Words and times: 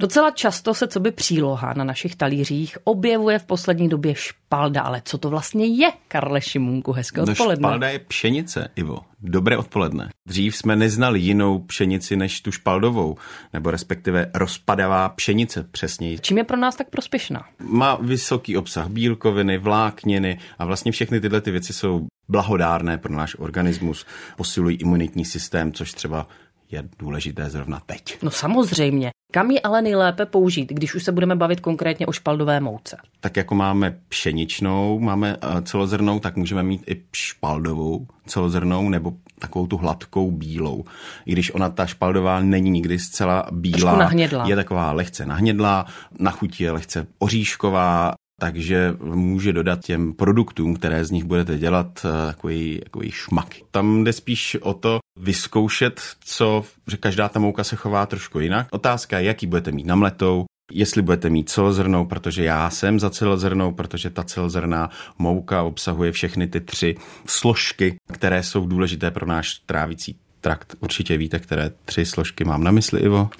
Docela 0.00 0.30
často 0.30 0.74
se 0.74 0.88
co 0.88 1.00
by 1.00 1.10
příloha 1.12 1.74
na 1.76 1.84
našich 1.84 2.16
talířích 2.16 2.78
objevuje 2.84 3.38
v 3.38 3.44
poslední 3.44 3.88
době 3.88 4.14
špalda, 4.14 4.82
ale 4.82 5.02
co 5.04 5.18
to 5.18 5.30
vlastně 5.30 5.66
je, 5.66 5.90
Karle 6.08 6.40
Šimunku? 6.40 6.92
Hezké 6.92 7.20
No 7.20 7.32
odpoledne. 7.32 7.60
špalda 7.68 7.88
je 7.88 7.98
pšenice, 7.98 8.70
Ivo. 8.76 9.00
Dobré 9.20 9.56
odpoledne. 9.56 10.08
Dřív 10.28 10.56
jsme 10.56 10.76
neznali 10.76 11.20
jinou 11.20 11.58
pšenici 11.58 12.16
než 12.16 12.40
tu 12.40 12.52
špaldovou, 12.52 13.16
nebo 13.52 13.70
respektive 13.70 14.30
rozpadavá 14.34 15.08
pšenice 15.08 15.62
přesněji. 15.70 16.18
Čím 16.18 16.38
je 16.38 16.44
pro 16.44 16.56
nás 16.56 16.76
tak 16.76 16.90
prospěšná? 16.90 17.44
Má 17.58 17.94
vysoký 18.00 18.56
obsah 18.56 18.88
bílkoviny, 18.88 19.58
vlákniny 19.58 20.38
a 20.58 20.64
vlastně 20.64 20.92
všechny 20.92 21.20
tyhle 21.20 21.40
ty 21.40 21.50
věci 21.50 21.72
jsou 21.72 22.06
blahodárné 22.28 22.98
pro 22.98 23.14
náš 23.14 23.36
organismus, 23.38 24.06
posilují 24.36 24.76
imunitní 24.76 25.24
systém, 25.24 25.72
což 25.72 25.92
třeba 25.92 26.26
je 26.70 26.88
důležité 26.98 27.50
zrovna 27.50 27.82
teď. 27.86 28.22
No 28.22 28.30
samozřejmě. 28.30 29.10
Kam 29.32 29.50
ji 29.50 29.60
ale 29.60 29.82
nejlépe 29.82 30.26
použít, 30.26 30.72
když 30.72 30.94
už 30.94 31.04
se 31.04 31.12
budeme 31.12 31.36
bavit 31.36 31.60
konkrétně 31.60 32.06
o 32.06 32.12
špaldové 32.12 32.60
mouce? 32.60 32.96
Tak 33.20 33.36
jako 33.36 33.54
máme 33.54 33.98
pšeničnou, 34.08 34.98
máme 34.98 35.36
eh, 35.42 35.62
celozrnou, 35.62 36.20
tak 36.20 36.36
můžeme 36.36 36.62
mít 36.62 36.90
i 36.90 37.02
špaldovou 37.12 38.06
celozrnou 38.26 38.88
nebo 38.88 39.12
takovou 39.38 39.66
tu 39.66 39.76
hladkou 39.76 40.30
bílou. 40.30 40.84
I 41.26 41.32
když 41.32 41.54
ona 41.54 41.68
ta 41.68 41.86
špaldová 41.86 42.40
není 42.40 42.70
nikdy 42.70 42.98
zcela 42.98 43.46
bílá, 43.52 44.10
je 44.46 44.56
taková 44.56 44.92
lehce 44.92 45.26
nahnědlá, 45.26 45.86
na 46.18 46.30
chuti 46.30 46.64
je 46.64 46.70
lehce 46.70 47.06
oříšková, 47.18 48.14
takže 48.40 48.94
může 49.00 49.52
dodat 49.52 49.84
těm 49.84 50.12
produktům, 50.12 50.76
které 50.76 51.04
z 51.04 51.10
nich 51.10 51.24
budete 51.24 51.58
dělat, 51.58 52.06
eh, 52.06 52.26
takový, 52.26 52.80
takový 52.84 53.10
šmak. 53.10 53.54
Tam 53.70 54.04
jde 54.04 54.12
spíš 54.12 54.56
o 54.60 54.74
to 54.74 54.98
vyzkoušet, 55.20 56.00
co, 56.20 56.64
že 56.86 56.96
každá 56.96 57.28
ta 57.28 57.40
mouka 57.40 57.64
se 57.64 57.76
chová 57.76 58.06
trošku 58.06 58.40
jinak. 58.40 58.66
Otázka 58.70 59.18
je, 59.18 59.24
jaký 59.24 59.46
budete 59.46 59.72
mít 59.72 59.86
namletou, 59.86 60.44
jestli 60.72 61.02
budete 61.02 61.30
mít 61.30 61.50
celozrnou, 61.50 62.06
protože 62.06 62.44
já 62.44 62.70
jsem 62.70 63.00
za 63.00 63.10
celozrnou, 63.10 63.72
protože 63.72 64.10
ta 64.10 64.24
celozrná 64.24 64.90
mouka 65.18 65.62
obsahuje 65.62 66.12
všechny 66.12 66.46
ty 66.46 66.60
tři 66.60 66.96
složky, 67.26 67.96
které 68.12 68.42
jsou 68.42 68.66
důležité 68.66 69.10
pro 69.10 69.26
náš 69.26 69.58
trávicí 69.66 70.16
trakt. 70.40 70.76
Určitě 70.80 71.16
víte, 71.16 71.38
které 71.38 71.70
tři 71.84 72.04
složky 72.06 72.44
mám 72.44 72.64
na 72.64 72.70
mysli, 72.70 73.00
Ivo. 73.00 73.30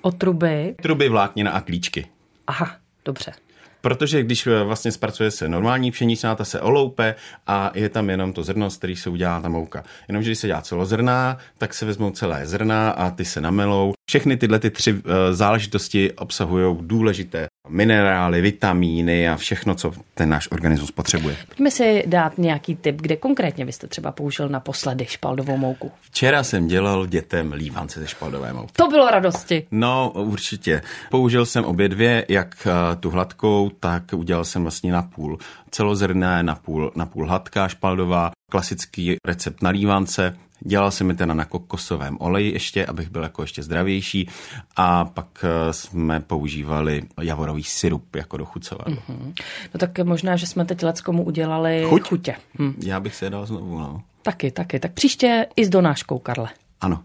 O 0.00 0.12
truby? 0.12 0.74
Truby, 0.82 1.08
vláknina 1.08 1.50
a 1.50 1.60
klíčky. 1.60 2.06
Aha, 2.46 2.76
dobře. 3.04 3.32
Protože 3.80 4.22
když 4.22 4.46
eh, 4.46 4.62
vlastně 4.64 4.92
zpracuje 4.92 5.30
se 5.30 5.48
normální 5.48 5.90
pšeničná, 5.90 6.34
ta 6.34 6.44
se 6.44 6.60
oloupe 6.60 7.14
a 7.46 7.70
je 7.74 7.88
tam 7.88 8.10
jenom 8.10 8.32
to 8.32 8.42
zrno, 8.42 8.70
z 8.70 8.76
který 8.76 8.96
se 8.96 9.10
udělá 9.10 9.40
ta 9.40 9.48
mouka. 9.48 9.84
Jenomže 10.08 10.28
když 10.28 10.38
se 10.38 10.46
dělá 10.46 10.62
celozrná, 10.62 11.38
tak 11.58 11.74
se 11.74 11.86
vezmou 11.86 12.10
celé 12.10 12.46
zrna 12.46 12.90
a 12.90 13.10
ty 13.10 13.24
se 13.24 13.40
namelou. 13.40 13.92
Všechny 14.08 14.36
tyhle 14.36 14.58
ty 14.58 14.70
tři 14.70 14.96
eh, 14.98 15.34
záležitosti 15.34 16.12
obsahují 16.12 16.76
důležité 16.80 17.48
minerály, 17.68 18.40
vitamíny 18.40 19.28
a 19.28 19.36
všechno, 19.36 19.74
co 19.74 19.92
ten 20.14 20.28
náš 20.28 20.48
organismus 20.50 20.90
potřebuje. 20.90 21.36
Pojďme 21.48 21.70
si 21.70 22.04
dát 22.06 22.38
nějaký 22.38 22.76
tip, 22.76 22.96
kde 22.96 23.16
konkrétně 23.16 23.64
vy 23.64 23.72
jste 23.72 23.86
třeba 23.86 24.12
použil 24.12 24.48
naposledy 24.48 25.06
špaldovou 25.06 25.56
mouku. 25.56 25.92
Včera 26.00 26.42
jsem 26.42 26.68
dělal 26.68 27.06
dětem 27.06 27.52
lívance 27.52 28.00
ze 28.00 28.06
špaldové 28.06 28.52
mouky. 28.52 28.72
To 28.76 28.88
bylo 28.88 29.10
radosti. 29.10 29.66
No, 29.70 30.12
určitě. 30.14 30.82
Použil 31.10 31.46
jsem 31.46 31.64
obě 31.64 31.88
dvě, 31.88 32.24
jak 32.28 32.66
eh, 32.66 32.96
tu 32.96 33.10
hladkou, 33.10 33.67
tak 33.70 34.02
udělal 34.16 34.44
jsem 34.44 34.62
vlastně 34.62 34.92
na 34.92 35.02
půl 35.02 35.38
celozrné, 35.70 36.42
na 36.42 36.54
půl, 36.54 36.92
na 36.96 37.06
půl 37.06 37.26
hladká 37.28 37.68
špaldová, 37.68 38.30
klasický 38.50 39.16
recept 39.26 39.62
na 39.62 39.70
lívance. 39.70 40.36
Dělal 40.60 40.90
jsem 40.90 41.08
je 41.08 41.16
teda 41.16 41.34
na 41.34 41.44
kokosovém 41.44 42.16
oleji 42.20 42.52
ještě, 42.52 42.86
abych 42.86 43.10
byl 43.10 43.22
jako 43.22 43.42
ještě 43.42 43.62
zdravější 43.62 44.28
a 44.76 45.04
pak 45.04 45.44
eh, 45.44 45.72
jsme 45.72 46.20
používali 46.20 47.02
javorový 47.22 47.64
syrup 47.64 48.16
jako 48.16 48.36
dochucovadlo. 48.36 48.96
Mm-hmm. 48.96 49.34
No 49.74 49.78
tak 49.78 49.98
možná, 49.98 50.36
že 50.36 50.46
jsme 50.46 50.64
teď 50.64 50.82
leckomu 50.82 51.24
udělali 51.24 51.84
Chuť? 51.88 52.08
chutě. 52.08 52.36
Hm. 52.58 52.74
Já 52.84 53.00
bych 53.00 53.14
se 53.14 53.26
je 53.26 53.30
dal 53.30 53.46
znovu, 53.46 53.78
no. 53.78 54.02
Taky, 54.22 54.50
taky. 54.50 54.80
Tak 54.80 54.92
příště 54.92 55.46
i 55.56 55.64
s 55.64 55.68
donáškou, 55.68 56.18
Karle. 56.18 56.48
Ano. 56.80 57.02